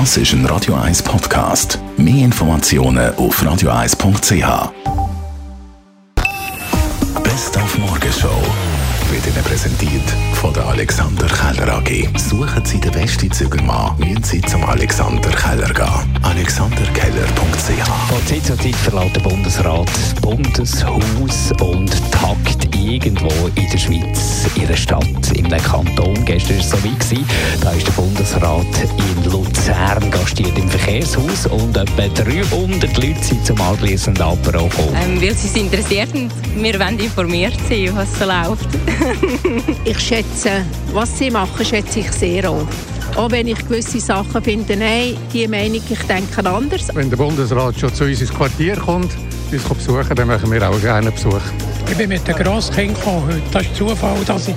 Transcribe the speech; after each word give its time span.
Das 0.00 0.16
ist 0.16 0.32
ein 0.32 0.44
Radio 0.46 0.74
1 0.74 1.04
Podcast. 1.04 1.78
Mehr 1.96 2.24
Informationen 2.24 3.14
auf 3.14 3.40
radio1.ch. 3.40 4.72
Best 7.22 7.56
auf 7.56 7.78
Morgenshow 7.78 8.42
wird 9.12 9.24
Ihnen 9.24 9.44
präsentiert 9.44 10.02
von 10.32 10.52
der 10.52 10.66
Alexander 10.66 11.28
Keller 11.28 11.76
AG. 11.76 12.08
Suchen 12.18 12.64
Sie 12.64 12.80
den 12.80 12.90
besten 12.90 13.30
Zügelmann, 13.30 13.96
müssen 13.98 14.24
Sie 14.24 14.40
zum 14.40 14.64
Alexander 14.64 15.30
Keller 15.30 15.72
gehen. 15.72 16.18
alexanderkeller.ch 16.22 17.88
Von 18.08 18.26
Zeit 18.26 18.44
zu 18.44 18.56
Zeit 18.56 18.74
verlässt 18.74 19.14
der 19.14 19.20
Bundesrat 19.20 19.88
das 19.88 20.14
Bundeshaus 20.20 21.52
und 21.60 21.92
tagt 22.10 22.76
irgendwo 22.76 23.30
in 23.54 23.70
der 23.70 23.78
Schweiz, 23.78 24.46
in 24.56 24.66
einer 24.66 24.76
Stadt, 24.76 25.30
in 25.36 25.46
einem 25.46 25.62
Kanton. 25.62 26.24
Gestern 26.24 26.56
war 26.56 26.64
es 26.64 26.70
so 26.70 26.84
weit. 26.84 27.26
Da 27.60 27.70
ist 27.70 27.86
der 27.86 27.92
Bundesrat 27.92 28.66
in 28.98 29.30
Luzern 29.30 29.43
gastiert 30.10 30.58
im 30.58 30.68
Verkehrshaus 30.68 31.46
und 31.46 31.76
etwa 31.76 32.08
300 32.08 32.96
Leute 32.98 33.24
sind 33.24 33.46
zum 33.46 33.60
anschliessenden 33.60 34.22
Apero 34.22 34.68
gekommen. 34.68 34.94
Ähm, 34.94 35.20
weil 35.20 35.34
sie 35.34 35.48
es 35.48 35.56
interessiert 35.56 36.12
und 36.14 36.30
wir 36.56 36.78
wollen 36.78 36.98
informiert 36.98 37.54
sein, 37.68 37.90
was 37.94 38.18
so 38.18 38.26
läuft. 38.26 38.68
ich 39.84 39.98
schätze, 39.98 40.64
was 40.92 41.18
sie 41.18 41.30
machen, 41.30 41.64
schätze 41.64 42.00
ich 42.00 42.12
sehr 42.12 42.50
auch. 42.50 42.66
Auch 43.16 43.30
wenn 43.30 43.48
ich 43.48 43.66
gewisse 43.66 44.00
Sachen 44.00 44.42
finde, 44.42 44.76
nein, 44.76 45.16
die 45.32 45.48
Meinung, 45.48 45.80
ich 45.88 46.02
denke 46.02 46.50
anders. 46.50 46.88
Wenn 46.92 47.08
der 47.08 47.16
Bundesrat 47.16 47.78
schon 47.78 47.94
zu 47.94 48.04
uns 48.04 48.20
ins 48.20 48.34
Quartier 48.34 48.76
kommt, 48.76 49.12
uns 49.50 49.62
besuchen, 49.62 50.14
dann 50.14 50.28
machen 50.28 50.50
wir 50.50 50.68
auch 50.68 50.80
gerne 50.80 51.08
einen 51.08 51.14
Besuch. 51.14 51.40
Ich 51.94 51.98
bin 51.98 52.08
mit 52.08 52.26
den 52.26 52.34
Grosskindern 52.34 52.96
gekommen 52.96 53.26
heute. 53.28 53.42
Das 53.52 53.62
ist 53.62 53.76
Zufall, 53.76 54.16
dass 54.26 54.48
ich 54.48 54.54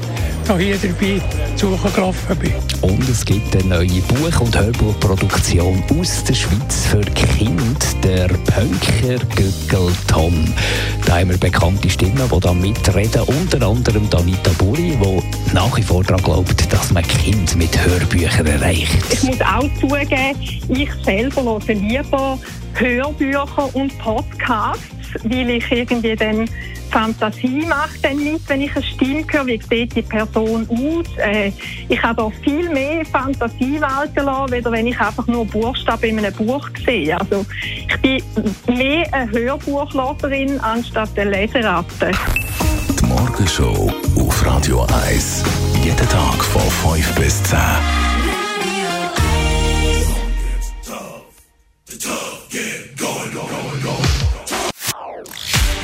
hier 0.58 0.76
dabei 0.76 1.22
zugelaufen 1.56 2.36
bin. 2.38 2.52
Und 2.82 3.08
es 3.08 3.24
gibt 3.24 3.56
eine 3.56 3.64
neue 3.66 4.02
Buch- 4.02 4.42
und 4.42 4.58
Hörbuchproduktion 4.58 5.84
aus 6.00 6.24
der 6.24 6.34
Schweiz 6.34 6.88
für 6.90 7.02
Kinder, 7.02 7.64
der 8.04 8.28
Pönker 8.28 9.24
Göckel 9.36 9.94
Tom. 10.08 10.52
Da 11.06 11.20
haben 11.20 11.30
wir 11.30 11.38
bekannte 11.38 11.88
Stimmen, 11.92 12.28
die 12.28 12.40
da 12.40 12.54
mitreden, 12.54 13.22
unter 13.22 13.68
anderem 13.68 14.10
Danita 14.10 14.50
Buri, 14.58 14.98
die 15.00 15.54
nach 15.54 15.78
wie 15.78 15.84
vor 15.84 16.04
daran 16.04 16.24
glaubt, 16.24 16.74
dass 16.74 16.92
man 16.92 17.04
Kind 17.04 17.56
mit 17.56 17.78
Hörbüchern 17.86 18.48
erreicht. 18.48 18.98
Ich 19.12 19.22
muss 19.22 19.42
auch 19.42 19.70
zugeben, 19.80 20.42
ich 20.70 20.90
selber 21.06 21.44
höre 21.44 21.76
lieber 21.76 22.40
Hörbücher 22.74 23.76
und 23.76 23.96
Podcasts, 24.00 24.97
weil 25.24 25.50
ich 25.50 25.72
irgendwie 25.72 26.16
dann 26.16 26.50
Fantasie 26.92 27.66
macht 27.68 28.04
dann 28.04 28.18
mit, 28.24 28.48
wenn 28.48 28.62
ich 28.62 28.76
eine 28.76 28.86
Stimme 28.86 29.26
höre, 29.30 29.46
wie 29.46 29.62
sieht 29.70 29.96
die 29.96 30.02
Person 30.02 30.68
aus. 30.70 31.06
Äh, 31.18 31.52
ich 31.90 32.02
habe 32.02 32.24
auch 32.24 32.34
viel 32.44 32.70
mehr 32.70 33.06
Fantasie 33.06 33.80
walten 33.82 34.26
lassen, 34.26 34.54
als 34.54 34.72
wenn 34.72 34.88
ich 34.88 35.00
einfach 35.00 35.28
nur 35.28 35.46
Buchstaben 35.46 36.10
in 36.10 36.20
einem 36.20 36.34
Buch 36.34 36.70
sehe. 36.86 37.20
Also 37.20 37.46
ich 37.88 38.02
bin 38.02 38.24
mehr 38.76 39.14
eine 39.14 39.32
Hörbuchleserin 39.32 40.60
anstatt 40.62 41.10
eine 41.18 41.32
Leseratte. 41.32 42.12
Die 43.00 43.06
Morgenshow 43.06 43.92
auf 44.18 44.46
Radio 44.46 44.88
1. 45.08 45.44
Jeden 45.84 46.10
Tag 46.10 46.44
von 46.44 46.96
5 46.96 47.16
bis 47.16 47.44
10. 47.44 47.58